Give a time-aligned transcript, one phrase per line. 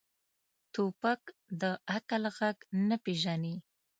[0.73, 1.21] توپک
[1.61, 1.63] د
[1.93, 2.57] عقل غږ
[2.87, 3.55] نه پېژني.